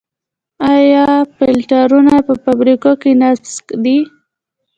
آیا 0.73 1.05
فلټرونه 1.35 2.15
په 2.25 2.33
فابریکو 2.43 2.91
کې 3.01 3.11
نصب 3.21 3.65
دي؟ 3.83 3.97